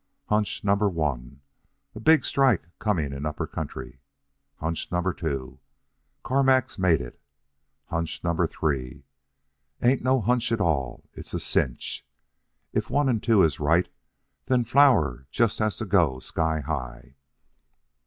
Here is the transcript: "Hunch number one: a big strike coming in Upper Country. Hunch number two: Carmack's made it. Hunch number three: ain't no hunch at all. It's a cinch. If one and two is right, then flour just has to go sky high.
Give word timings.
"Hunch 0.29 0.63
number 0.63 0.89
one: 0.89 1.41
a 1.93 1.99
big 1.99 2.25
strike 2.25 2.69
coming 2.79 3.13
in 3.13 3.23
Upper 3.27 3.45
Country. 3.45 3.99
Hunch 4.55 4.91
number 4.91 5.13
two: 5.13 5.59
Carmack's 6.23 6.79
made 6.79 7.01
it. 7.01 7.21
Hunch 7.85 8.23
number 8.23 8.47
three: 8.47 9.03
ain't 9.79 10.01
no 10.01 10.19
hunch 10.19 10.51
at 10.51 10.59
all. 10.59 11.07
It's 11.13 11.35
a 11.35 11.39
cinch. 11.39 12.03
If 12.73 12.89
one 12.89 13.09
and 13.09 13.21
two 13.21 13.43
is 13.43 13.59
right, 13.59 13.89
then 14.47 14.63
flour 14.63 15.27
just 15.29 15.59
has 15.59 15.75
to 15.75 15.85
go 15.85 16.17
sky 16.17 16.61
high. 16.61 17.13